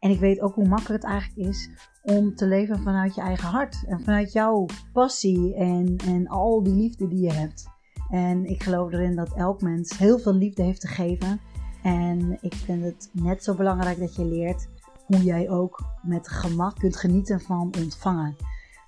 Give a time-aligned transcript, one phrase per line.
[0.00, 1.70] En ik weet ook hoe makkelijk het eigenlijk is
[2.02, 3.84] om te leven vanuit je eigen hart.
[3.86, 7.68] En vanuit jouw passie en, en al die liefde die je hebt.
[8.10, 11.40] En ik geloof erin dat elk mens heel veel liefde heeft te geven.
[11.82, 14.68] En ik vind het net zo belangrijk dat je leert
[15.06, 18.36] hoe jij ook met gemak kunt genieten van ontvangen.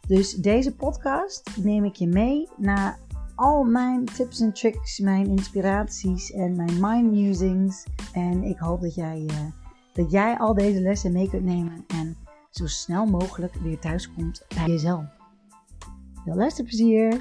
[0.06, 2.98] Dus deze podcast neem ik je mee naar
[3.34, 7.86] al mijn tips en tricks, mijn inspiraties en mijn mind musings.
[8.12, 9.61] En ik hoop dat jij, uh,
[9.92, 12.16] dat jij al deze lessen mee kunt nemen en
[12.50, 15.05] zo snel mogelijk weer thuis komt bij jezelf.
[16.25, 17.20] Veel luisterplezier!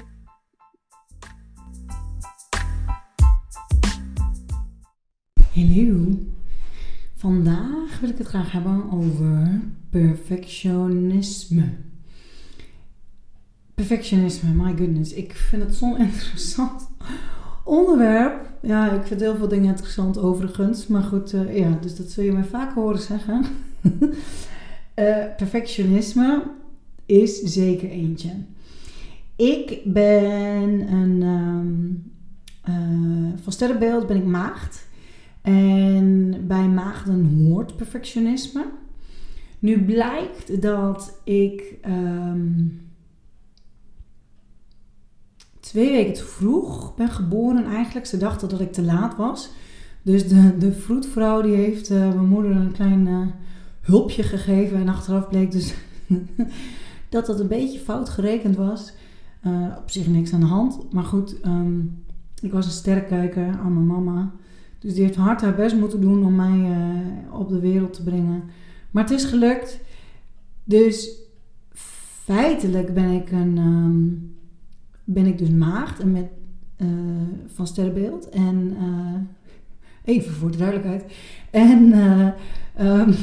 [5.54, 6.18] Hallo!
[7.16, 11.68] Vandaag wil ik het graag hebben over perfectionisme.
[13.74, 15.12] Perfectionisme, my goodness.
[15.12, 16.88] Ik vind het zo'n interessant
[17.64, 18.50] onderwerp.
[18.60, 20.86] Ja, ik vind heel veel dingen interessant overigens.
[20.86, 23.44] Maar goed, uh, ja, dus dat zul je mij vaak horen zeggen.
[23.82, 24.04] uh,
[25.36, 26.42] perfectionisme
[27.06, 28.30] is zeker eentje.
[29.36, 31.22] Ik ben een...
[31.22, 32.10] Um,
[32.68, 34.86] uh, van sterrenbeeld ben ik maagd.
[35.42, 38.64] En bij maagden hoort perfectionisme.
[39.58, 42.80] Nu blijkt dat ik um,
[45.72, 48.06] twee weken te vroeg ben geboren eigenlijk.
[48.06, 49.50] Ze dachten dat ik te laat was.
[50.02, 53.26] Dus de, de vroedvrouw die heeft uh, mijn moeder een klein uh,
[53.80, 54.78] hulpje gegeven.
[54.78, 55.74] En achteraf bleek dus
[57.08, 58.92] dat dat een beetje fout gerekend was.
[59.46, 60.92] Uh, op zich niks aan de hand.
[60.92, 62.04] Maar goed, um,
[62.40, 64.32] ik was een sterrenkijker aan mijn mama.
[64.78, 66.76] Dus die heeft hard haar best moeten doen om mij
[67.30, 68.42] op de wereld te brengen.
[68.90, 69.80] Maar het is gelukt.
[70.64, 71.10] Dus
[72.24, 74.31] feitelijk ben ik, een, um,
[75.04, 76.28] ben ik dus maagd en met,
[76.78, 76.88] uh,
[77.46, 78.28] van sterrenbeeld.
[78.28, 81.12] En uh, even voor de duidelijkheid.
[81.50, 81.92] En
[82.80, 83.14] um,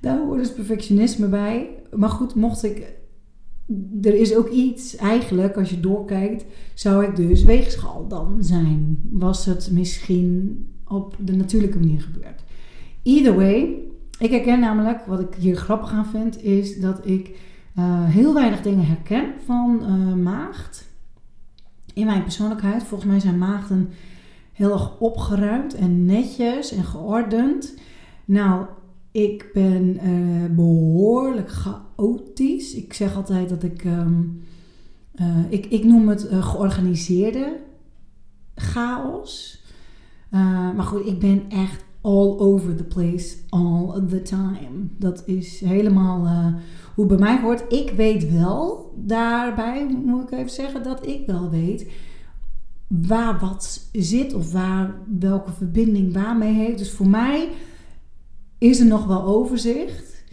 [0.00, 1.68] daar hoort dus perfectionisme bij.
[1.96, 2.98] Maar goed, mocht ik
[4.02, 6.44] er is ook iets, eigenlijk, als je doorkijkt,
[6.74, 9.00] zou ik dus weegschaal dan zijn.
[9.10, 12.44] Was het misschien op de natuurlijke manier gebeurd.
[13.02, 13.78] Either way,
[14.18, 17.38] ik herken namelijk, wat ik hier grappig aan vind, is dat ik
[17.78, 20.88] uh, heel weinig dingen herken van uh, maagd.
[21.94, 23.90] In mijn persoonlijkheid, volgens mij zijn maagden
[24.52, 27.74] heel erg opgeruimd en netjes en geordend.
[28.24, 28.66] Nou,
[29.10, 32.74] ik ben uh, behoorlijk chaotisch.
[32.74, 33.84] Ik zeg altijd dat ik.
[33.84, 34.06] Uh,
[35.48, 37.56] ik, ik noem het georganiseerde
[38.54, 39.62] chaos.
[40.76, 44.88] maar goed, ik ben echt all over the place all the time.
[44.98, 46.52] Dat is helemaal
[46.94, 47.64] hoe bij mij hoort.
[47.72, 51.90] Ik weet wel, daarbij moet ik even zeggen dat ik wel weet
[52.88, 56.78] waar wat zit of waar welke verbinding waarmee heeft.
[56.78, 57.48] Dus voor mij
[58.58, 60.24] is er nog wel overzicht.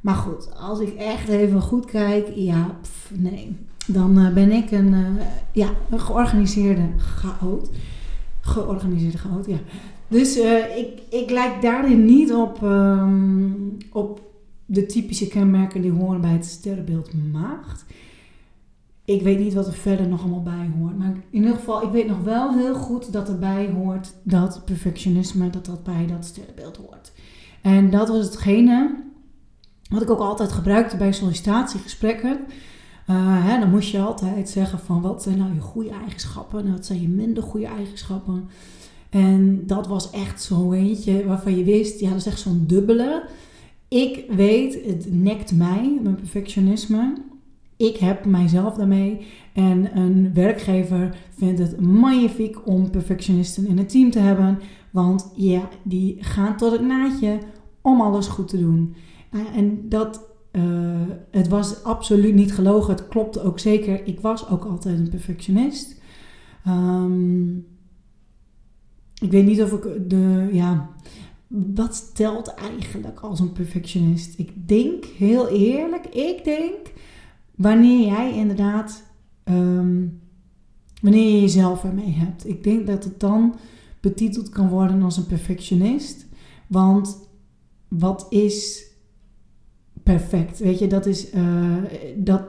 [0.00, 2.76] Maar goed, als ik echt even goed kijk, ja,
[3.12, 3.56] nee.
[3.86, 5.06] Dan uh, ben ik een, uh,
[5.52, 7.70] ja, georganiseerde chaot.
[8.40, 9.58] Georganiseerde chaot, ja.
[10.08, 14.25] Dus uh, ik, ik lijk daarin niet op, um, op
[14.66, 17.84] de typische kenmerken die horen bij het sterrenbeeld maagd.
[19.04, 20.98] Ik weet niet wat er verder nog allemaal bij hoort.
[20.98, 25.50] Maar in ieder geval, ik weet nog wel heel goed dat erbij hoort dat perfectionisme,
[25.50, 27.12] dat dat bij dat sterrenbeeld hoort.
[27.62, 29.04] En dat was hetgene
[29.90, 32.38] wat ik ook altijd gebruikte bij sollicitatiegesprekken.
[33.10, 36.72] Uh, hè, dan moest je altijd zeggen van wat zijn nou je goede eigenschappen en
[36.72, 38.48] wat zijn je minder goede eigenschappen.
[39.10, 43.28] En dat was echt zo eentje waarvan je wist, ja dat is echt zo'n dubbele.
[43.88, 47.14] Ik weet, het nekt mij, mijn perfectionisme.
[47.76, 49.26] Ik heb mijzelf daarmee.
[49.52, 54.58] En een werkgever vindt het magnifiek om perfectionisten in het team te hebben.
[54.90, 57.38] Want ja, die gaan tot het naadje
[57.80, 58.94] om alles goed te doen.
[59.54, 60.62] En dat, uh,
[61.30, 62.94] het was absoluut niet gelogen.
[62.94, 64.06] Het klopte ook zeker.
[64.06, 66.00] Ik was ook altijd een perfectionist.
[66.68, 67.66] Um,
[69.20, 70.90] ik weet niet of ik de, ja,
[71.46, 74.38] wat telt eigenlijk als een perfectionist?
[74.38, 76.92] Ik denk, heel eerlijk, ik denk,
[77.54, 79.02] wanneer jij inderdaad,
[79.44, 80.20] um,
[81.00, 82.48] wanneer je jezelf ermee hebt.
[82.48, 83.54] Ik denk dat het dan
[84.00, 86.26] betiteld kan worden als een perfectionist.
[86.66, 87.28] Want
[87.88, 88.86] wat is
[90.02, 90.58] perfect.
[90.58, 91.76] Weet je, dat is, eh,
[92.16, 92.42] dat,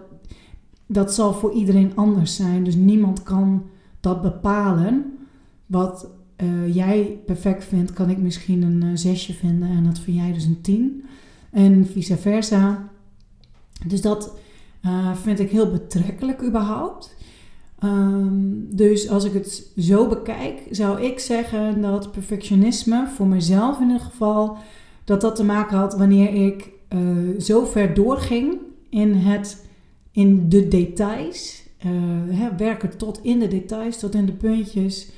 [0.85, 2.63] dat zal voor iedereen anders zijn.
[2.63, 3.65] Dus niemand kan
[3.99, 5.17] dat bepalen.
[5.65, 6.09] Wat
[6.43, 10.33] uh, jij perfect vindt, kan ik misschien een uh, zesje vinden en dat vind jij
[10.33, 11.03] dus een tien.
[11.51, 12.89] En vice versa.
[13.87, 14.37] Dus dat
[14.85, 17.15] uh, vind ik heel betrekkelijk überhaupt.
[17.83, 23.87] Um, dus als ik het zo bekijk, zou ik zeggen dat perfectionisme voor mezelf in
[23.87, 24.57] ieder geval,
[25.03, 26.69] dat dat te maken had wanneer ik
[27.39, 28.57] zo ver doorging
[28.89, 29.65] in, het,
[30.11, 31.65] in de details.
[32.29, 35.09] Hè, werken tot in de details, tot in de puntjes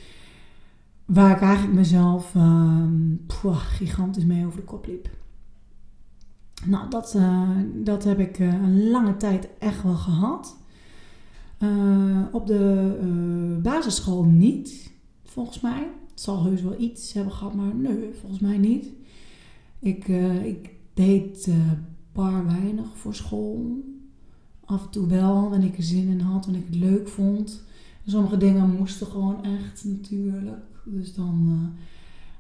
[1.10, 2.86] waar ik eigenlijk mezelf uh,
[3.54, 5.10] gigantisch mee over de kop liep.
[6.66, 10.58] Nou, dat, uh, dat heb ik uh, een lange tijd echt wel gehad.
[11.60, 14.92] Uh, op de basisschool niet,
[15.24, 15.88] volgens mij.
[16.10, 18.88] Het zal heus wel iets hebben gehad, maar nee, volgens mij niet.
[19.80, 20.08] Ik,
[20.44, 21.50] ik deed
[22.12, 23.84] bar weinig voor school.
[24.66, 27.64] Af en toe wel, wanneer ik er zin in had, wanneer ik het leuk vond.
[28.06, 30.69] Sommige dingen moesten gewoon echt natuurlijk.
[30.92, 31.84] Dus dan uh,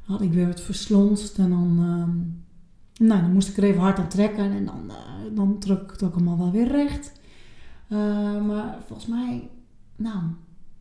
[0.10, 4.00] had ik weer het verslonst en dan, uh, nou, dan moest ik er even hard
[4.00, 7.12] aan trekken en dan, uh, dan trok ik het ook allemaal wel weer recht.
[7.88, 9.50] Eh, maar volgens mij,
[9.96, 10.20] nou,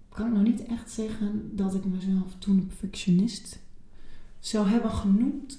[0.09, 3.59] kan ik nog niet echt zeggen dat ik mezelf toen een perfectionist
[4.41, 5.59] zou hebben genoemd.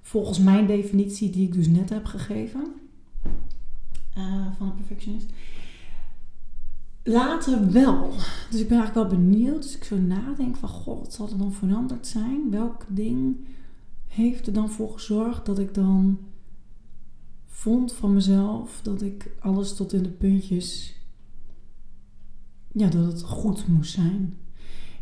[0.00, 2.72] Volgens mijn definitie die ik dus net heb gegeven
[4.58, 5.30] van een perfectionist.
[7.06, 8.10] Later wel.
[8.50, 9.62] Dus ik ben eigenlijk wel benieuwd.
[9.62, 12.50] Dus ik zo nadenk van, god, wat zal er dan veranderd zijn?
[12.50, 13.36] Welk ding
[14.06, 16.18] heeft er dan voor gezorgd dat ik dan
[17.46, 20.96] vond van mezelf dat ik alles tot in de puntjes,
[22.72, 24.34] ja, dat het goed moest zijn.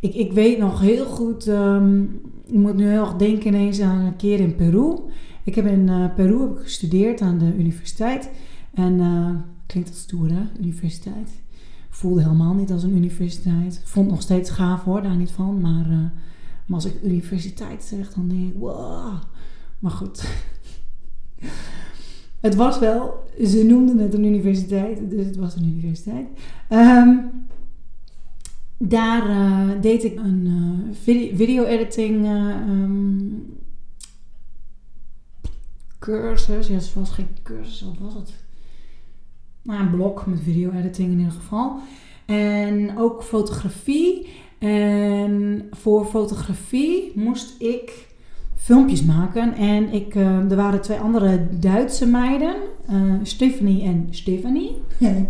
[0.00, 4.00] Ik, ik weet nog heel goed, um, ik moet nu heel erg denken ineens aan
[4.00, 4.98] een keer in Peru.
[5.44, 8.30] Ik heb in uh, Peru heb ik gestudeerd aan de universiteit.
[8.74, 9.30] En uh,
[9.66, 11.41] klinkt als stoer hè, universiteit
[12.02, 13.80] voelde helemaal niet als een universiteit.
[13.84, 15.60] Vond nog steeds gaaf hoor, daar niet van.
[15.60, 15.98] Maar, uh,
[16.66, 19.14] maar als ik universiteit zeg, dan denk ik, wow.
[19.78, 20.24] Maar goed.
[22.46, 26.26] het was wel, ze noemden het een universiteit, dus het was een universiteit.
[26.70, 27.30] Um,
[28.78, 33.56] daar uh, deed ik een uh, video-editing um,
[35.98, 36.66] cursus.
[36.66, 38.32] Ja, het was geen cursus, wat was het?
[39.62, 41.78] Nou, een blog met video-editing in ieder geval.
[42.26, 44.28] En ook fotografie.
[44.58, 48.06] En voor fotografie moest ik
[48.54, 49.54] filmpjes maken.
[49.54, 52.54] En ik, uh, er waren twee andere Duitse meiden,
[52.90, 54.82] uh, Stephanie en Stephanie.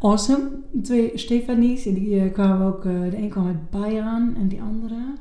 [0.00, 0.50] awesome.
[0.82, 1.86] Twee Stephanies.
[1.86, 5.14] En die uh, kwamen ook, de een kwam uit Bayern en die andere,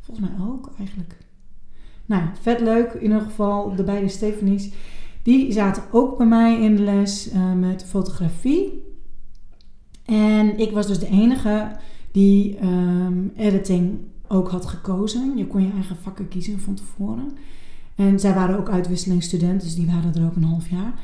[0.00, 1.16] volgens mij ook eigenlijk.
[2.06, 2.92] Nou, vet leuk.
[2.92, 4.72] In ieder geval, de beide Stephanies.
[5.26, 8.82] Die zaten ook bij mij in de les uh, met fotografie.
[10.04, 11.76] En ik was dus de enige
[12.12, 15.36] die um, editing ook had gekozen.
[15.36, 17.32] Je kon je eigen vakken kiezen van tevoren.
[17.94, 20.94] En zij waren ook uitwisselingsstudenten, dus die waren er ook een half jaar.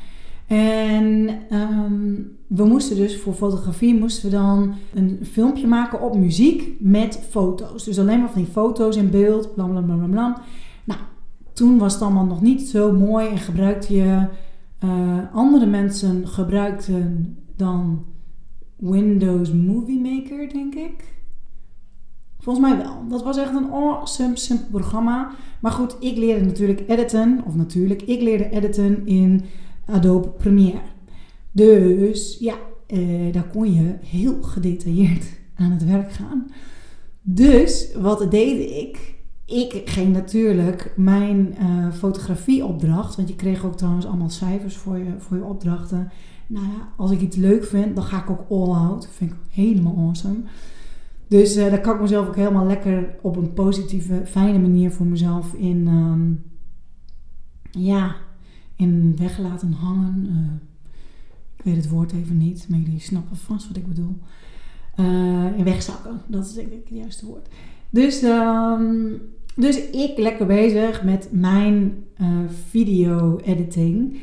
[0.47, 6.71] En um, we moesten dus voor fotografie moesten we dan een filmpje maken op muziek
[6.79, 7.83] met foto's.
[7.83, 10.07] Dus alleen maar van die foto's in beeld, bla bla bla bla.
[10.07, 10.41] bla.
[10.83, 10.99] Nou,
[11.53, 14.27] toen was het allemaal nog niet zo mooi en gebruikte je
[14.83, 18.05] uh, andere mensen gebruikten dan
[18.75, 21.13] Windows Movie Maker, denk ik.
[22.39, 23.07] Volgens mij wel.
[23.09, 25.31] Dat was echt een awesome, simpel programma.
[25.61, 27.41] Maar goed, ik leerde natuurlijk editen.
[27.45, 29.41] Of natuurlijk, ik leerde editen in
[29.85, 30.81] Adobe Premiere.
[31.51, 32.55] Dus ja,
[32.87, 36.47] eh, daar kon je heel gedetailleerd aan het werk gaan.
[37.21, 39.12] Dus wat deed ik?
[39.45, 45.13] Ik ging natuurlijk mijn uh, fotografieopdracht, want je kreeg ook trouwens allemaal cijfers voor je,
[45.17, 46.11] voor je opdrachten.
[46.47, 49.01] Nou ja, als ik iets leuk vind, dan ga ik ook all out.
[49.01, 50.39] Dat vind ik helemaal awesome.
[51.27, 55.05] Dus uh, daar kan ik mezelf ook helemaal lekker op een positieve, fijne manier voor
[55.05, 56.43] mezelf in, um,
[57.71, 58.15] ja,
[58.75, 60.25] in weg laten hangen.
[60.29, 60.93] Uh,
[61.57, 64.17] ik weet het woord even niet, maar jullie snappen vast wat ik bedoel.
[65.57, 67.47] in wegzakken, dat is denk ik het juiste woord.
[67.93, 69.21] Dus, um,
[69.55, 72.27] dus ik lekker bezig met mijn uh,
[72.69, 74.17] video-editing.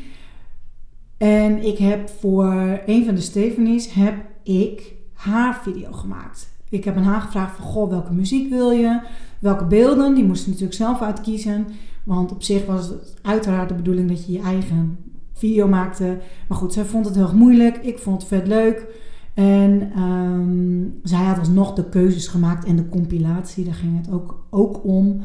[1.19, 6.49] En ik heb voor een van de Stephanies heb ik haar video gemaakt.
[6.69, 9.01] Ik heb aan haar gevraagd van, goh, welke muziek wil je?
[9.39, 10.15] Welke beelden?
[10.15, 11.67] Die moest natuurlijk zelf uitkiezen.
[12.05, 14.99] Want op zich was het uiteraard de bedoeling dat je je eigen
[15.33, 16.19] video maakte.
[16.49, 17.77] Maar goed, zij vond het heel erg moeilijk.
[17.77, 18.87] Ik vond het vet leuk.
[19.35, 24.47] En um, zij had alsnog de keuzes gemaakt en de compilatie, daar ging het ook,
[24.51, 25.25] ook om.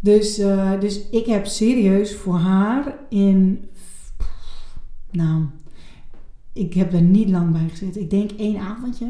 [0.00, 3.64] Dus, uh, dus ik heb serieus voor haar in
[5.16, 5.42] nou,
[6.52, 8.00] ik heb er niet lang bij gezeten.
[8.00, 9.06] Ik denk één avondje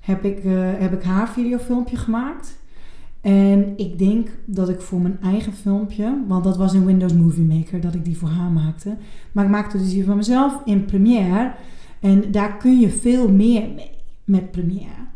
[0.00, 2.58] heb ik, uh, heb ik haar videofilmpje gemaakt.
[3.20, 7.44] En ik denk dat ik voor mijn eigen filmpje, want dat was in Windows Movie
[7.44, 8.96] Maker dat ik die voor haar maakte.
[9.32, 11.52] Maar ik maakte dus die van mezelf in Premiere.
[12.00, 13.90] En daar kun je veel meer mee
[14.24, 15.08] met Premiere.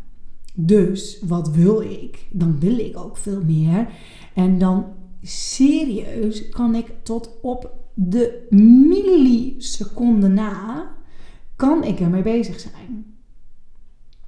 [0.53, 2.27] Dus wat wil ik?
[2.31, 3.87] Dan wil ik ook veel meer.
[4.33, 4.85] En dan
[5.21, 10.87] serieus kan ik tot op de milliseconde na,
[11.55, 13.15] kan ik ermee bezig zijn.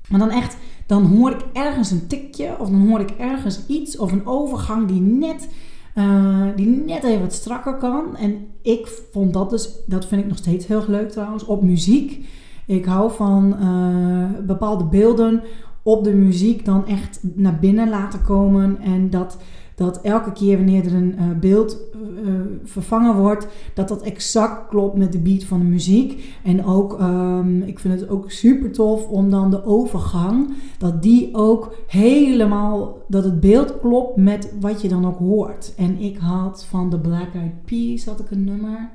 [0.09, 3.97] Maar dan echt, dan hoor ik ergens een tikje of dan hoor ik ergens iets
[3.97, 5.49] of een overgang die net,
[5.95, 8.15] uh, die net even wat strakker kan.
[8.15, 12.25] En ik vond dat dus, dat vind ik nog steeds heel leuk trouwens, op muziek.
[12.67, 15.41] Ik hou van uh, bepaalde beelden
[15.83, 19.37] op de muziek dan echt naar binnen laten komen en dat
[19.77, 21.77] dat elke keer wanneer er een uh, beeld
[22.23, 22.31] uh,
[22.63, 26.39] vervangen wordt, dat dat exact klopt met de beat van de muziek.
[26.43, 31.35] En ook, um, ik vind het ook super tof om dan de overgang, dat die
[31.35, 35.73] ook helemaal, dat het beeld klopt met wat je dan ook hoort.
[35.75, 38.89] En ik had van de Black Eyed Peas, had ik een nummer.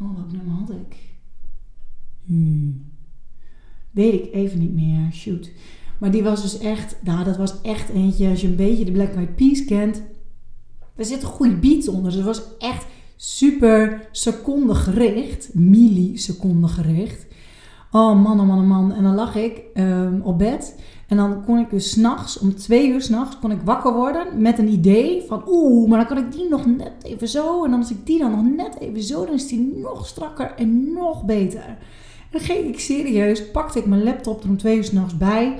[0.00, 1.09] Oh, wat nummer had ik?
[2.30, 2.84] Hmm.
[3.90, 5.12] Weet ik even niet meer.
[5.12, 5.50] Shoot.
[5.98, 8.92] Maar die was dus echt, nou dat was echt eentje, als je een beetje de
[8.92, 10.02] Black Eyed Peas kent.
[10.96, 12.04] Er zitten goede beats onder.
[12.04, 15.54] Dus het was echt super seconde gericht.
[15.54, 17.26] Milliseconde gericht.
[17.90, 18.92] Oh man, oh man, oh man.
[18.92, 20.74] En dan lag ik um, op bed.
[21.08, 24.58] En dan kon ik dus s'nachts, om twee uur s'nachts, kon ik wakker worden met
[24.58, 27.64] een idee van oeh, maar dan kan ik die nog net even zo.
[27.64, 30.54] En dan als ik die dan nog net even zo, dan is die nog strakker
[30.56, 31.78] en nog beter.
[32.30, 35.58] Dan ging ik serieus, pakte ik mijn laptop er om twee uur s'nachts bij.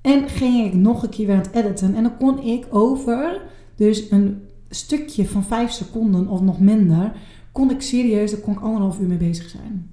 [0.00, 1.94] En ging ik nog een keer weer aan het editen.
[1.94, 3.42] En dan kon ik over
[3.76, 7.12] dus een stukje van vijf seconden of nog minder,
[7.52, 9.90] kon ik serieus, daar kon ik anderhalf uur mee bezig zijn.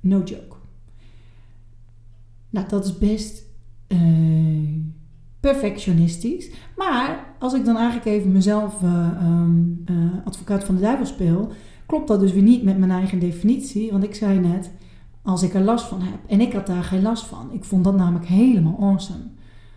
[0.00, 0.56] No joke.
[2.50, 3.44] Nou, dat is best
[3.88, 3.98] uh,
[5.40, 6.50] perfectionistisch.
[6.76, 11.52] Maar als ik dan eigenlijk even mezelf uh, um, uh, advocaat van de duivel speel,
[11.86, 13.90] klopt dat dus weer niet met mijn eigen definitie.
[13.92, 14.70] Want ik zei net,
[15.26, 16.18] als ik er last van heb.
[16.26, 17.52] En ik had daar geen last van.
[17.52, 19.24] Ik vond dat namelijk helemaal awesome.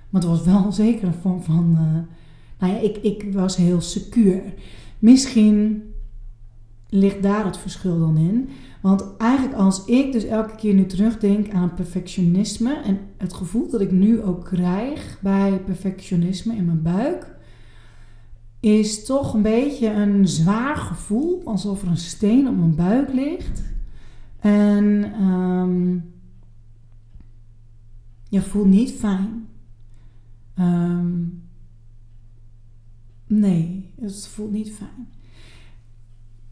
[0.10, 1.70] Maar het was wel zeker een vorm van.
[1.72, 2.18] Uh,
[2.60, 4.42] nou ja, ik, ik was heel secuur.
[5.00, 5.84] Misschien
[6.90, 8.50] ligt daar het verschil dan in.
[8.82, 13.82] Want eigenlijk als ik dus elke keer nu terugdenk aan perfectionisme en het gevoel dat
[13.82, 17.38] ik nu ook krijg bij perfectionisme in mijn buik,
[18.60, 23.62] is toch een beetje een zwaar gevoel, alsof er een steen op mijn buik ligt.
[24.40, 26.14] En um,
[28.30, 29.48] je voelt niet fijn.
[30.60, 31.44] Um,
[33.28, 35.08] nee, het voelt niet fijn.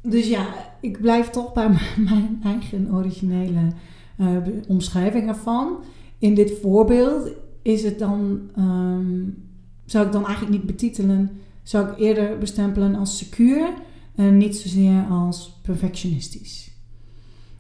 [0.02, 0.48] Dus ja,
[0.82, 1.70] ik blijf toch bij
[2.10, 3.72] mijn eigen originele
[4.20, 5.84] uh, omschrijving ervan.
[6.18, 9.44] In dit voorbeeld is het dan, um,
[9.86, 11.30] zou ik dan eigenlijk niet betitelen,
[11.64, 13.74] zou ik eerder bestempelen als secuur
[14.16, 16.77] en niet zozeer als perfectionistisch.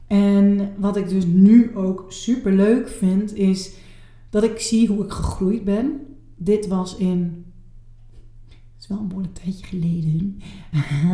[0.07, 3.73] En wat ik dus nu ook super leuk vind, is
[4.29, 6.01] dat ik zie hoe ik gegroeid ben.
[6.35, 7.45] Dit was in.
[8.47, 10.39] Het is wel een behoorlijk tijdje geleden.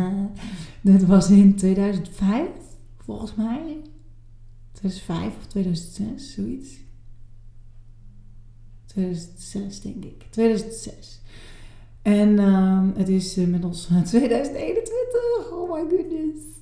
[0.80, 2.48] Dit was in 2005,
[2.98, 3.82] volgens mij.
[4.72, 6.82] 2005 of 2006, zoiets.
[8.86, 10.26] 2006, denk ik.
[10.30, 11.20] 2006.
[12.02, 15.50] En uh, het is inmiddels 2021.
[15.52, 16.53] Oh my goodness.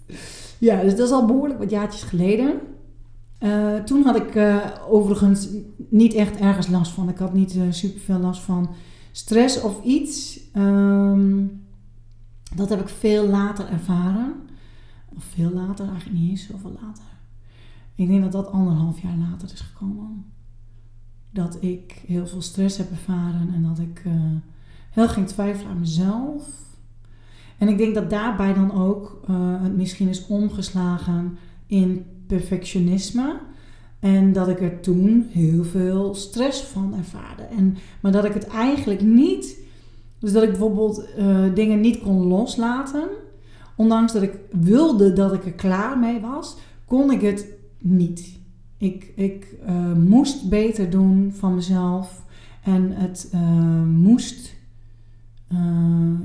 [0.59, 2.61] Ja, dus dat is al behoorlijk wat jaartjes geleden.
[3.40, 5.49] Uh, toen had ik uh, overigens
[5.88, 7.09] niet echt ergens last van.
[7.09, 8.71] Ik had niet uh, super veel last van
[9.12, 10.40] stress of iets.
[10.56, 11.62] Um,
[12.54, 14.35] dat heb ik veel later ervaren.
[15.16, 17.04] Of veel later, eigenlijk niet eens zoveel later.
[17.94, 20.25] Ik denk dat dat anderhalf jaar later is gekomen.
[21.30, 24.02] Dat ik heel veel stress heb ervaren en dat ik
[24.90, 26.49] heel ging twijfelen aan mezelf.
[27.62, 33.40] En ik denk dat daarbij dan ook uh, het misschien is omgeslagen in perfectionisme.
[34.00, 37.42] En dat ik er toen heel veel stress van ervaarde.
[37.42, 39.59] En, maar dat ik het eigenlijk niet.
[40.19, 43.09] Dus dat ik bijvoorbeeld uh, dingen niet kon loslaten.
[43.76, 47.47] Ondanks dat ik wilde dat ik er klaar mee was, kon ik het
[47.78, 48.38] niet.
[48.76, 52.23] Ik, ik uh, moest beter doen van mezelf.
[52.62, 53.33] En het
[53.87, 54.54] moest,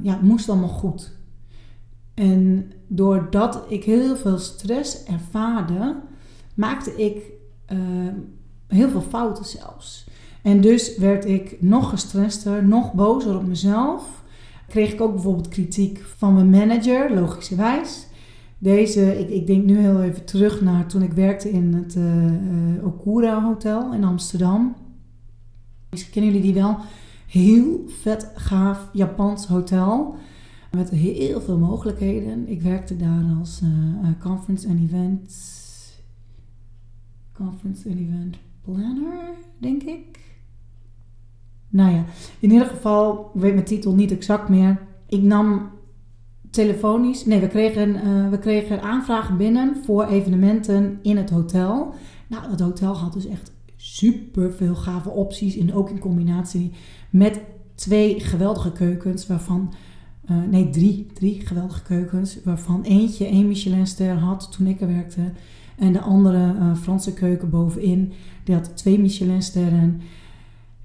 [0.01, 1.15] ja, het moest allemaal goed.
[2.17, 5.95] En doordat ik heel veel stress ervaarde,
[6.53, 7.31] maakte ik
[7.73, 7.79] uh,
[8.67, 10.07] heel veel fouten zelfs.
[10.41, 14.23] En dus werd ik nog gestrester, nog bozer op mezelf.
[14.67, 18.07] Kreeg ik ook bijvoorbeeld kritiek van mijn manager, logischerwijs.
[18.57, 22.85] Deze, ik, ik denk nu heel even terug naar toen ik werkte in het uh,
[22.85, 24.75] Okura Hotel in Amsterdam.
[25.89, 26.77] Misschien kennen jullie die wel.
[27.27, 30.15] Heel vet, gaaf Japans hotel.
[30.77, 32.47] Met heel veel mogelijkheden.
[32.47, 35.65] Ik werkte daar als uh, conference en events.
[37.33, 40.19] Conference en event planner, denk ik.
[41.69, 42.05] Nou ja,
[42.39, 44.79] in ieder geval, ik weet mijn titel niet exact meer.
[45.07, 45.69] Ik nam
[46.49, 47.25] telefonisch.
[47.25, 51.93] Nee, we kregen, uh, we kregen aanvragen binnen voor evenementen in het hotel.
[52.27, 55.57] Nou, dat hotel had dus echt super veel gave opties.
[55.57, 56.71] En ook in combinatie
[57.09, 57.41] met
[57.75, 59.73] twee geweldige keukens, waarvan.
[60.31, 62.37] Uh, nee, drie, drie geweldige keukens.
[62.43, 65.31] Waarvan eentje één Michelinster had toen ik er werkte.
[65.77, 68.11] En de andere uh, Franse keuken bovenin,
[68.43, 70.01] die had twee Michelinsterren.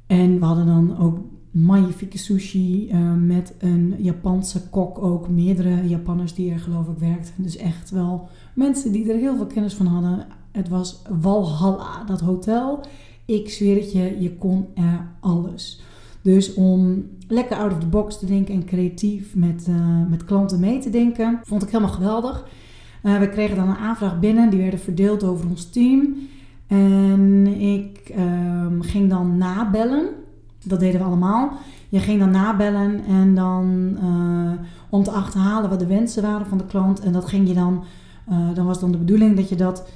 [0.06, 1.18] En we hadden dan ook
[1.50, 5.28] magnifieke sushi uh, met een Japanse kok ook.
[5.28, 7.42] Meerdere Japanners die er geloof ik werkten.
[7.42, 10.26] Dus echt wel mensen die er heel veel kennis van hadden.
[10.52, 12.80] Het was Walhalla, dat hotel.
[13.24, 15.80] Ik zweer het je, je kon er alles.
[16.22, 19.76] Dus om lekker out of the box te denken en creatief met, uh,
[20.08, 22.46] met klanten mee te denken, vond ik helemaal geweldig.
[23.02, 26.14] Uh, we kregen dan een aanvraag binnen, die werden verdeeld over ons team.
[26.66, 30.08] En ik um, ging dan nabellen
[30.64, 31.52] dat deden we allemaal.
[31.88, 34.52] Je ging dan nabellen en dan uh,
[34.90, 37.00] om te achterhalen wat de wensen waren van de klant.
[37.00, 37.84] En dat ging je dan,
[38.30, 39.88] uh, dan was dan de bedoeling dat je dat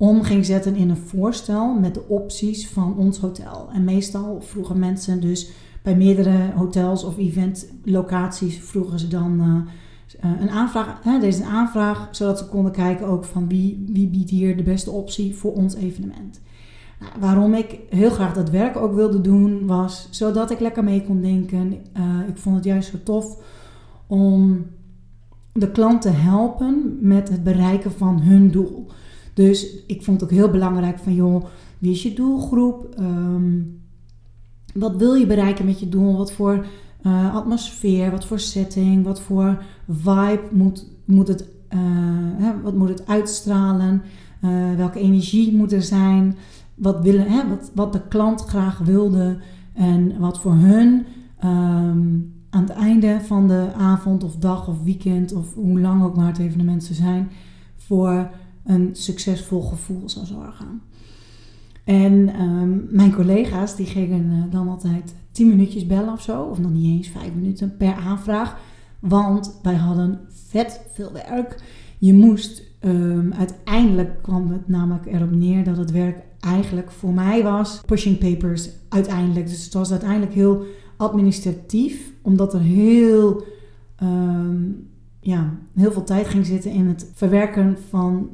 [0.00, 3.68] om ging zetten in een voorstel met de opties van ons hotel.
[3.72, 5.50] En meestal vroegen mensen dus
[5.82, 10.98] bij meerdere hotels of eventlocaties vroegen ze dan uh, een aanvraag.
[11.02, 14.90] Hè, deze aanvraag, zodat ze konden kijken ook van wie, wie biedt hier de beste
[14.90, 16.40] optie voor ons evenement.
[17.00, 21.04] Nou, waarom ik heel graag dat werk ook wilde doen, was zodat ik lekker mee
[21.04, 21.72] kon denken.
[21.72, 23.36] Uh, ik vond het juist zo tof
[24.06, 24.66] om
[25.52, 28.86] de klant te helpen met het bereiken van hun doel.
[29.34, 31.44] Dus ik vond het ook heel belangrijk van, joh,
[31.78, 32.94] wie is je doelgroep?
[32.98, 33.80] Um,
[34.74, 36.16] wat wil je bereiken met je doel?
[36.16, 36.66] Wat voor
[37.02, 41.40] uh, atmosfeer, wat voor setting, wat voor vibe moet, moet, het,
[41.74, 41.78] uh,
[42.36, 44.02] hè, wat moet het uitstralen?
[44.76, 46.36] welke energie moet er zijn?
[46.80, 49.38] wat, willen, hè, wat, wat de klant graag wilde
[49.72, 51.06] en wat voor hun
[51.44, 56.16] um, aan het einde van de avond of dag of weekend of hoe lang ook
[56.16, 57.30] maar het evenement zou zijn,
[57.76, 58.30] voor
[58.70, 60.80] een succesvol gevoel zou zorgen.
[61.84, 66.58] En um, mijn collega's die gingen uh, dan altijd 10 minuutjes bellen of zo, of
[66.58, 68.58] nog niet eens 5 minuten per aanvraag,
[68.98, 71.62] want wij hadden vet veel werk.
[71.98, 77.42] Je moest um, uiteindelijk kwam het namelijk erop neer dat het werk eigenlijk voor mij
[77.42, 79.48] was pushing papers uiteindelijk.
[79.48, 80.64] Dus het was uiteindelijk heel
[80.96, 83.44] administratief, omdat er heel,
[84.02, 84.88] um,
[85.20, 88.30] ja, heel veel tijd ging zitten in het verwerken van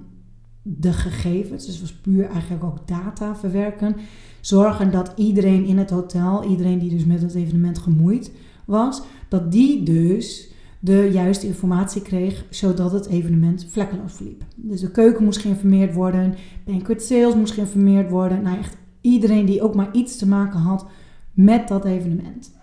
[0.69, 1.67] de gegevens.
[1.67, 3.97] Dus was puur eigenlijk ook data verwerken.
[4.41, 8.31] Zorgen dat iedereen in het hotel, iedereen die dus met het evenement gemoeid
[8.65, 10.51] was, dat die dus
[10.81, 14.45] de juiste informatie kreeg, zodat het evenement vlekkeloos verliep.
[14.57, 18.43] Dus de keuken moest geïnformeerd worden, banquet sales moest geïnformeerd worden.
[18.43, 20.87] Nou, echt iedereen die ook maar iets te maken had
[21.33, 22.55] met dat evenement.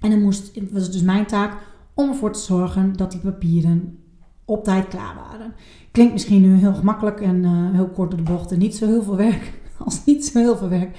[0.00, 1.56] En moest, het was dus mijn taak
[1.94, 3.98] om ervoor te zorgen dat die papieren
[4.44, 5.54] op tijd klaar waren.
[5.90, 8.86] Klinkt misschien nu heel gemakkelijk en uh, heel kort door de bocht en niet zo
[8.86, 9.52] heel veel werk.
[9.84, 10.96] Als niet zo heel veel werk.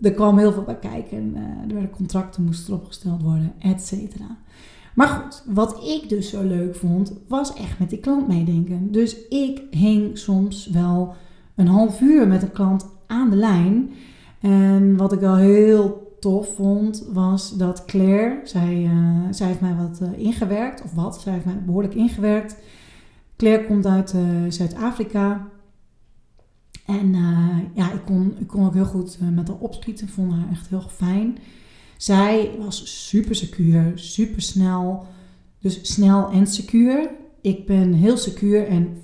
[0.00, 1.32] Er kwam heel veel bij kijken.
[1.36, 4.36] Uh, er werden contracten moesten opgesteld worden, et cetera.
[4.94, 8.92] Maar goed, wat ik dus zo leuk vond, was echt met die klant meedenken.
[8.92, 11.14] Dus ik hing soms wel
[11.54, 13.90] een half uur met een klant aan de lijn.
[14.40, 19.74] En wat ik wel heel tof vond, was dat Claire, zij, uh, zij heeft mij
[19.74, 22.56] wat uh, ingewerkt, of wat, zij heeft mij behoorlijk ingewerkt.
[23.36, 25.48] Claire komt uit uh, Zuid-Afrika.
[26.86, 27.14] En
[27.74, 30.80] ja, ik kon, ik kon ook heel goed met haar opschieten, vond haar echt heel
[30.80, 31.38] fijn.
[31.96, 35.06] Zij was super secuur, super snel.
[35.58, 37.10] Dus snel en secuur.
[37.40, 38.96] Ik ben heel secuur en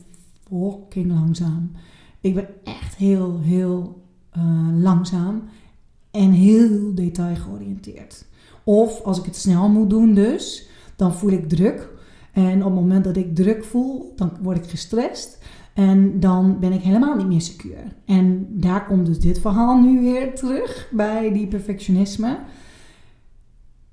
[0.49, 1.71] fucking langzaam.
[2.21, 4.05] Ik ben echt heel, heel
[4.75, 5.43] langzaam
[6.11, 8.25] en heel detail georiënteerd.
[8.65, 11.89] Of als ik het snel moet doen dus, dan voel ik druk.
[12.33, 15.39] En op het moment dat ik druk voel, dan word ik gestrest.
[15.75, 17.97] En dan ben ik helemaal niet meer secuur.
[18.05, 22.39] En daar komt dus dit verhaal nu weer terug bij die perfectionisme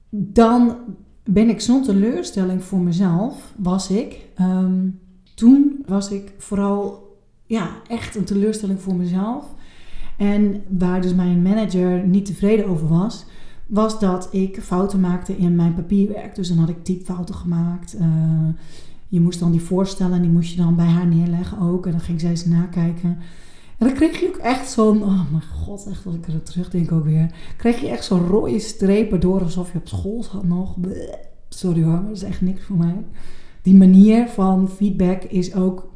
[0.10, 0.76] dan
[1.24, 4.26] ben ik zo'n teleurstelling voor mezelf, was ik.
[4.40, 5.00] Um,
[5.36, 9.56] toen was ik vooral ja, echt een teleurstelling voor mezelf.
[10.18, 13.26] En waar dus mijn manager niet tevreden over was,
[13.66, 16.36] was dat ik fouten maakte in mijn papierwerk.
[16.36, 17.96] Dus dan had ik typfouten gemaakt.
[18.00, 18.48] Uh,
[19.08, 21.86] je moest dan die voorstellen, die moest je dan bij haar neerleggen ook.
[21.86, 23.18] En dan ging zij ze nakijken.
[23.78, 26.92] En dan kreeg je ook echt zo'n, oh mijn god, echt als ik er terugdenk
[26.92, 27.32] ook weer.
[27.58, 30.76] Kreeg je echt zo'n rode strepen door alsof je op school zat nog.
[31.50, 33.06] Sorry hoor, dat is echt niks voor mij.
[33.62, 35.90] Die manier van feedback is ook,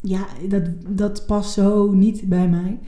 [0.00, 2.78] ja, dat, dat past zo niet bij mij.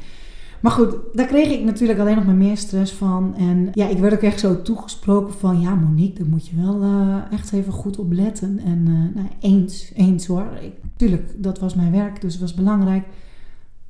[0.60, 3.34] Maar goed, daar kreeg ik natuurlijk alleen nog maar meer stress van.
[3.36, 5.60] En ja, ik werd ook echt zo toegesproken van...
[5.60, 8.58] Ja, Monique, daar moet je wel uh, echt even goed op letten.
[8.64, 10.46] En uh, nou, eens, eens hoor.
[10.60, 13.04] Ik, tuurlijk, dat was mijn werk, dus het was belangrijk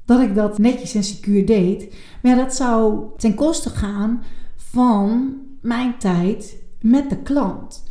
[0.04, 1.94] dat ik dat netjes en secuur deed.
[2.22, 4.22] Maar dat zou ten koste gaan
[4.56, 7.88] van mijn tijd met de klant.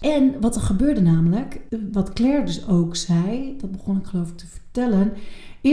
[0.00, 1.60] En wat er gebeurde namelijk,
[1.92, 5.12] wat Claire dus ook zei, dat begon ik geloof ik te vertellen,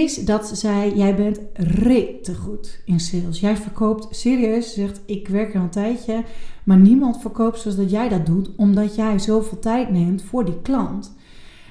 [0.02, 3.40] is dat zei: Jij bent rete goed in sales.
[3.40, 4.74] Jij verkoopt serieus.
[4.74, 6.24] Ze zegt: Ik werk er een tijdje,
[6.64, 10.62] maar niemand verkoopt zoals dat jij dat doet, omdat jij zoveel tijd neemt voor die
[10.62, 11.14] klant.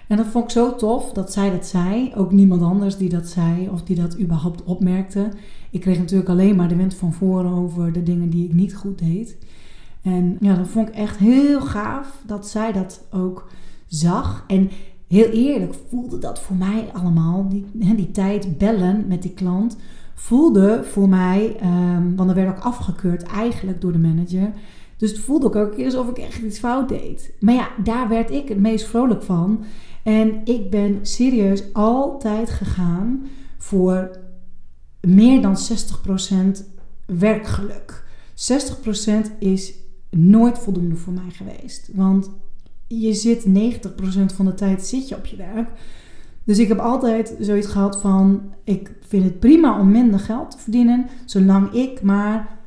[0.08, 2.12] En dat vond ik zo tof dat zij dat zei.
[2.14, 5.28] Ook niemand anders die dat zei of die dat überhaupt opmerkte.
[5.70, 8.76] Ik kreeg natuurlijk alleen maar de wind van voren over de dingen die ik niet
[8.76, 9.36] goed deed.
[10.02, 13.48] En ja, dat vond ik echt heel gaaf dat zij dat ook
[13.86, 14.44] zag.
[14.46, 14.70] En
[15.14, 19.76] heel eerlijk voelde dat voor mij allemaal, die, die tijd bellen met die klant,
[20.14, 21.56] voelde voor mij,
[21.96, 24.52] um, want er werd ook afgekeurd eigenlijk door de manager.
[24.96, 27.32] Dus het voelde ook elke keer alsof ik echt iets fout deed.
[27.40, 29.64] Maar ja, daar werd ik het meest vrolijk van.
[30.02, 33.26] En ik ben serieus altijd gegaan
[33.58, 34.10] voor
[35.00, 35.56] meer dan
[36.58, 36.64] 60%
[37.06, 38.04] werkgeluk.
[38.34, 39.74] 60% is
[40.10, 41.90] nooit voldoende voor mij geweest.
[41.92, 42.30] Want
[42.86, 45.68] je zit 90% van de tijd zit je op je werk.
[46.44, 50.58] Dus ik heb altijd zoiets gehad van: ik vind het prima om minder geld te
[50.58, 52.58] verdienen, zolang ik maar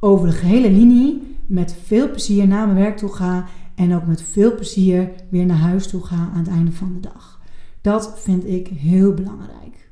[0.00, 4.22] over de gehele linie met veel plezier naar mijn werk toe ga en ook met
[4.22, 7.40] veel plezier weer naar huis toe ga aan het einde van de dag.
[7.80, 9.88] Dat vind ik heel belangrijk.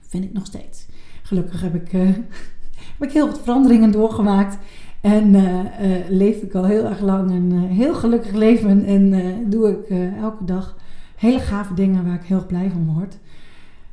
[0.00, 0.86] Vind ik nog steeds.
[1.22, 2.08] Gelukkig heb ik, uh,
[2.98, 4.58] heb ik heel wat veranderingen doorgemaakt.
[5.06, 8.84] En uh, uh, leef ik al heel erg lang een heel gelukkig leven.
[8.84, 10.76] En doe ik elke dag
[11.16, 13.18] hele gave dingen waar ik heel blij van word.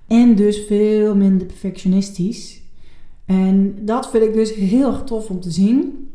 [0.08, 2.62] En dus veel minder perfectionistisch.
[3.26, 6.10] En dat vind ik dus heel erg tof om te zien.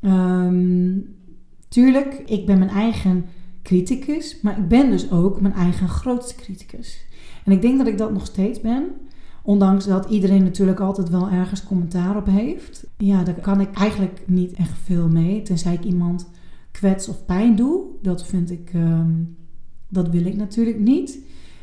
[0.00, 1.16] Um,
[1.68, 3.24] tuurlijk, ik ben mijn eigen
[3.62, 7.06] criticus, maar ik ben dus ook mijn eigen grootste criticus.
[7.44, 8.84] En ik denk dat ik dat nog steeds ben.
[9.46, 12.86] Ondanks dat iedereen natuurlijk altijd wel ergens commentaar op heeft.
[12.96, 15.42] Ja, daar kan ik eigenlijk niet echt veel mee.
[15.42, 16.30] Tenzij ik iemand
[16.70, 17.84] kwets of pijn doe.
[18.02, 19.36] Dat vind ik, um,
[19.88, 21.18] dat wil ik natuurlijk niet.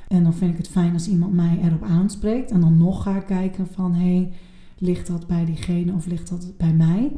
[0.07, 2.51] En dan vind ik het fijn als iemand mij erop aanspreekt.
[2.51, 4.31] En dan nog ga kijken van, hé, hey,
[4.77, 7.11] ligt dat bij diegene of ligt dat bij mij?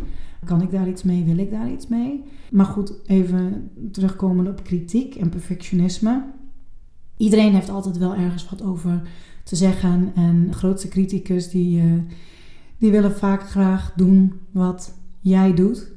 [0.46, 1.24] Kan ik daar iets mee?
[1.24, 2.24] Wil ik daar iets mee?
[2.52, 6.24] Maar goed, even terugkomen op kritiek en perfectionisme.
[7.18, 9.02] Iedereen heeft altijd wel ergens wat over
[9.44, 10.12] te zeggen.
[10.16, 11.94] En grootste criticus die, uh,
[12.78, 15.92] die willen vaak graag doen wat jij doet.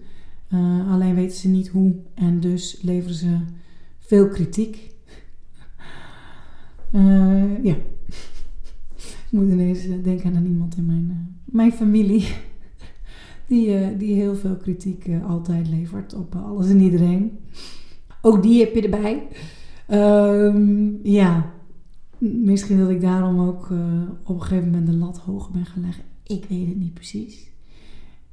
[0.55, 3.39] Uh, alleen weten ze niet hoe en dus leveren ze
[3.99, 4.95] veel kritiek.
[6.93, 7.75] Uh, ja.
[8.97, 12.27] Ik moet ineens denken aan iemand in mijn, mijn familie.
[13.49, 17.39] Die, die heel veel kritiek altijd levert op alles en iedereen.
[18.23, 19.29] Ook die heb je erbij.
[19.91, 21.53] Um, ja,
[22.19, 23.79] Misschien dat ik daarom ook uh,
[24.25, 26.01] op een gegeven moment de lat hoger ben gelegd.
[26.23, 27.51] Ik weet het niet precies.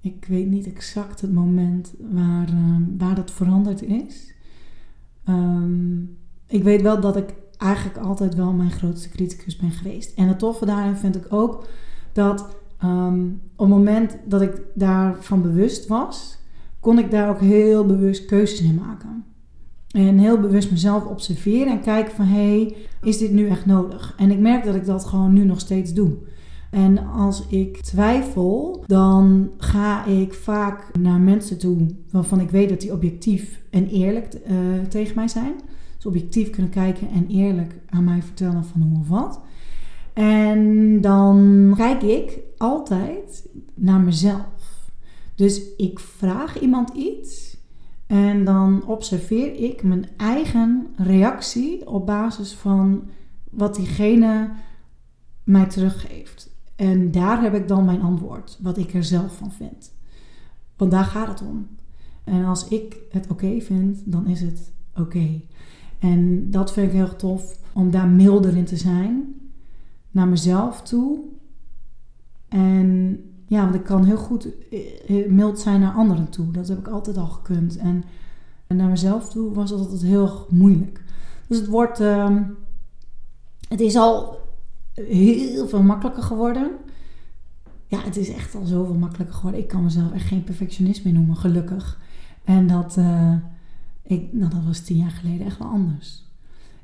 [0.02, 4.34] Ik weet niet exact het moment waar, uh, waar dat veranderd is.
[5.30, 6.18] Um,
[6.48, 10.18] ik weet wel dat ik eigenlijk altijd wel mijn grootste criticus ben geweest.
[10.18, 11.68] En het toffe daarin vind ik ook
[12.14, 16.38] dat um, op het moment dat ik daarvan bewust was,
[16.80, 19.26] kon ik daar ook heel bewust keuzes in maken.
[19.94, 24.14] En heel bewust mezelf observeren en kijken van hé, hey, is dit nu echt nodig?
[24.18, 26.12] En ik merk dat ik dat gewoon nu nog steeds doe.
[26.72, 32.82] En als ik twijfel, dan ga ik vaak naar mensen toe waarvan ik weet dat
[32.82, 35.54] die objectief en eerlijk uh, tegen mij zijn.
[35.96, 39.40] Dus objectief kunnen kijken en eerlijk aan mij vertellen van hoe of wat.
[40.14, 44.92] En dan kijk ik altijd naar mezelf.
[45.36, 47.53] Dus ik vraag iemand iets
[48.08, 53.04] en dan observeer ik mijn eigen reactie op basis van
[53.50, 54.52] wat diegene
[55.44, 56.56] mij teruggeeft.
[56.76, 59.94] En daar heb ik dan mijn antwoord, wat ik er zelf van vind.
[60.78, 61.68] Want daar gaat het om.
[62.24, 65.42] En als ik het oké vind, dan is het oké.
[66.00, 69.36] En dat vind ik heel tof, om daar milder in te zijn.
[70.12, 71.20] Naar mezelf toe.
[72.48, 73.20] En
[73.54, 76.52] ja, want ik kan heel goed eh, eh, mild zijn naar anderen toe.
[76.52, 77.78] Dat heb ik altijd al gekund.
[77.78, 78.04] En
[78.68, 81.04] naar mezelf toe was dat altijd heel moeilijk.
[81.48, 82.44] Dus het wordt, ehm,
[83.68, 84.40] het is al
[84.94, 86.72] heel veel makkelijker geworden.
[87.88, 89.62] Ja, het is echt al zoveel makkelijker geworden.
[89.62, 92.00] Ik kan mezelf echt geen perfectionist meer noemen, gelukkig.
[92.44, 93.36] En dat, uh,
[94.04, 96.24] ik, nou, dat was tien jaar geleden echt wel anders.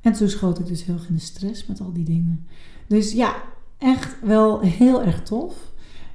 [0.01, 2.47] En toen schoot ik dus heel erg in de stress met al die dingen.
[2.87, 3.35] Dus ja,
[3.77, 5.68] echt wel heel erg tof.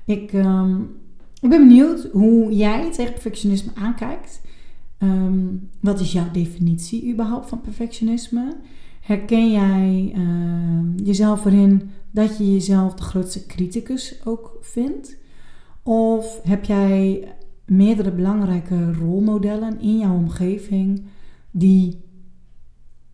[0.04, 0.96] Ik, um,
[1.40, 4.40] ik ben benieuwd hoe jij tegen perfectionisme aankijkt.
[4.98, 8.56] Um, wat is jouw definitie überhaupt van perfectionisme?
[9.00, 15.16] Herken jij uh, jezelf erin dat je jezelf de grootste criticus ook vindt?
[15.82, 17.28] Of heb jij
[17.66, 21.02] meerdere belangrijke rolmodellen in jouw omgeving
[21.50, 22.00] die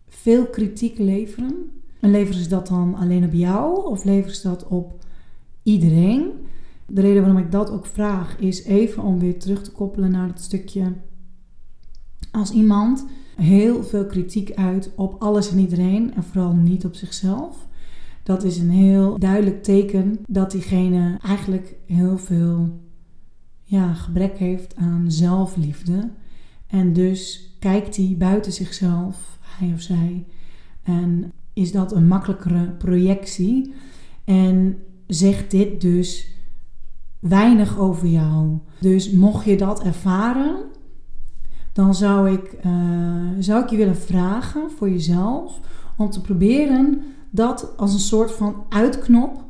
[0.07, 1.71] veel kritiek leveren?
[1.99, 5.05] En leveren ze dat dan alleen op jou of leveren ze dat op
[5.63, 6.31] iedereen?
[6.93, 10.27] De reden waarom ik dat ook vraag is even om weer terug te koppelen naar
[10.27, 10.93] het stukje
[12.31, 17.67] als iemand heel veel kritiek uit op alles en iedereen en vooral niet op zichzelf.
[18.23, 22.79] Dat is een heel duidelijk teken dat diegene eigenlijk heel veel
[23.63, 26.09] ja, gebrek heeft aan zelfliefde.
[26.67, 30.25] En dus kijkt hij buiten zichzelf, hij of zij.
[30.83, 33.73] En is dat een makkelijkere projectie.
[34.23, 34.77] En
[35.07, 36.31] zegt dit dus
[37.21, 38.57] weinig over jou.
[38.79, 40.55] Dus mocht je dat ervaren,
[41.73, 42.71] dan zou ik, uh,
[43.39, 45.59] zou ik je willen vragen voor jezelf
[45.97, 49.43] om te proberen dat als een soort van uitknop.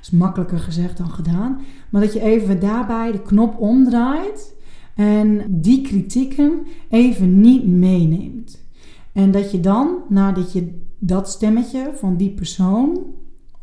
[0.00, 1.60] Is makkelijker gezegd dan gedaan.
[1.90, 4.54] Maar dat je even daarbij de knop omdraait
[4.94, 8.64] en die kritieken even niet meeneemt.
[9.12, 12.98] En dat je dan, nadat je dat stemmetje van die persoon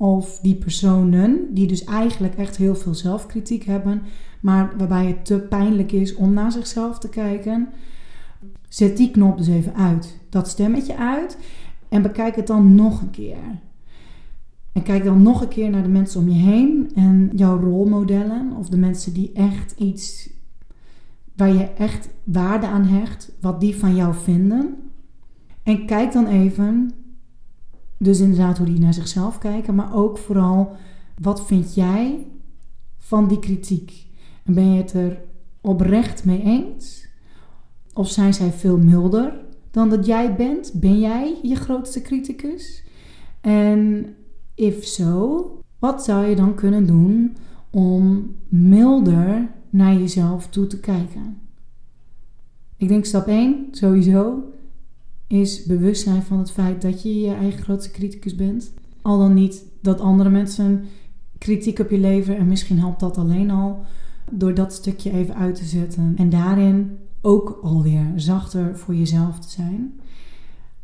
[0.02, 4.02] of die personen, die dus eigenlijk echt heel veel zelfkritiek hebben,
[4.40, 7.70] maar waarbij het te pijnlijk is om naar zichzelf te kijken,
[8.70, 10.20] zet die knop dus even uit.
[10.30, 11.38] Dat stemmetje uit
[11.90, 13.60] en bekijk het dan nog een keer.
[14.72, 18.52] En kijk dan nog een keer naar de mensen om je heen en jouw rolmodellen
[18.58, 20.30] of de mensen die echt iets
[21.36, 24.76] waar je echt waarde aan hecht, wat die van jou vinden.
[25.64, 26.92] En kijk dan even,
[28.02, 30.76] dus inderdaad hoe die naar zichzelf kijken, maar ook vooral
[31.22, 32.28] wat vind jij
[32.98, 34.08] van die kritiek?
[34.44, 35.22] En ben je het er
[35.62, 37.08] oprecht mee eens?
[37.94, 39.34] Of zijn zij veel milder
[39.72, 40.72] dan dat jij bent?
[40.74, 42.84] Ben jij je grootste criticus?
[43.42, 44.06] En
[44.56, 45.46] if zo,
[45.80, 47.36] wat zou je dan kunnen doen
[47.70, 51.38] om milder naar jezelf toe te kijken?
[52.78, 54.44] Ik denk stap 1 sowieso
[55.32, 58.72] is bewustzijn van het feit dat je je eigen grootste criticus bent.
[59.02, 60.84] Al dan niet dat andere mensen
[61.38, 63.86] kritiek op je leveren en misschien helpt dat alleen al
[64.32, 69.50] door dat stukje even uit te zetten en daarin ook alweer zachter voor jezelf te
[69.50, 70.00] zijn.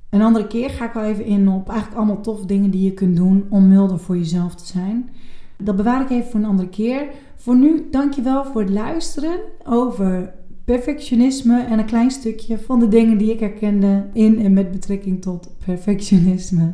[0.09, 2.93] Een andere keer ga ik wel even in op eigenlijk allemaal toffe dingen die je
[2.93, 5.09] kunt doen om milder voor jezelf te zijn.
[5.57, 7.07] Dat bewaar ik even voor een andere keer.
[7.35, 10.33] Voor nu, dankjewel voor het luisteren over
[10.67, 15.21] perfectionisme en een klein stukje van de dingen die ik herkende in en met betrekking
[15.21, 16.73] tot perfectionisme.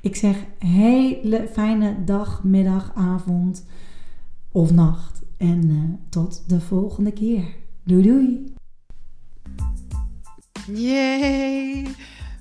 [0.00, 3.64] Ik zeg hele fijne dag, middag, avond
[4.52, 5.22] of nacht.
[5.36, 7.44] En uh, tot de volgende keer.
[7.84, 8.54] Doei doei.
[10.66, 11.86] Yay!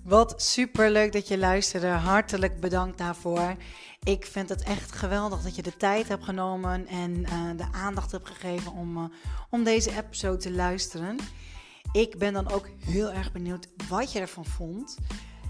[0.04, 1.88] Wat super leuk dat je luisterde.
[1.88, 3.56] Hartelijk bedankt daarvoor.
[4.04, 8.12] Ik vind het echt geweldig dat je de tijd hebt genomen en uh, de aandacht
[8.12, 9.04] hebt gegeven om, uh,
[9.50, 11.18] om deze episode te luisteren.
[11.92, 14.98] Ik ben dan ook heel erg benieuwd wat je ervan vond.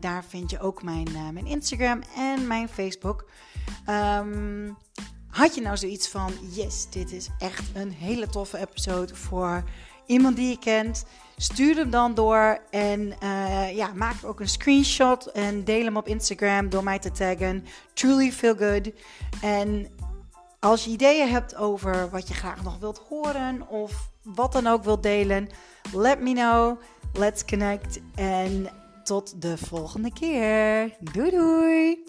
[0.00, 3.28] daar vind je ook mijn, mijn Instagram en mijn Facebook.
[3.88, 4.76] Um,
[5.32, 9.62] had je nou zoiets van: yes, dit is echt een hele toffe episode voor
[10.06, 11.04] iemand die je kent?
[11.36, 16.06] Stuur hem dan door en uh, ja, maak ook een screenshot en deel hem op
[16.06, 17.64] Instagram door mij te taggen.
[17.94, 18.90] Truly feel good.
[19.42, 19.86] En
[20.60, 24.84] als je ideeën hebt over wat je graag nog wilt horen of wat dan ook
[24.84, 25.48] wilt delen,
[25.92, 26.80] let me know.
[27.14, 28.68] Let's connect en
[29.04, 30.96] tot de volgende keer.
[31.12, 32.04] Doei doei!